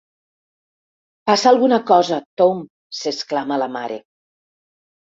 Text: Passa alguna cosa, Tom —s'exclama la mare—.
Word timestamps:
Passa 1.31 1.51
alguna 1.51 1.79
cosa, 1.93 2.19
Tom 2.43 2.65
—s'exclama 3.01 3.63
la 3.67 3.71
mare—. 3.81 4.05